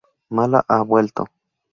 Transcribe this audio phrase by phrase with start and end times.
[0.37, 1.27] Mala ha vuelto.